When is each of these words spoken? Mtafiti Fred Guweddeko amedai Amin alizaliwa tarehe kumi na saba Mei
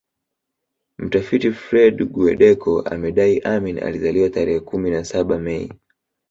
Mtafiti 0.97 1.51
Fred 1.51 2.03
Guweddeko 2.05 2.81
amedai 2.81 3.39
Amin 3.39 3.83
alizaliwa 3.83 4.29
tarehe 4.29 4.59
kumi 4.59 4.89
na 4.91 5.03
saba 5.05 5.39
Mei 5.39 5.73